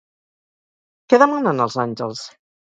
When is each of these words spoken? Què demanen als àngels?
Què 1.13 1.21
demanen 1.25 1.63
als 1.69 1.79
àngels? 1.87 2.27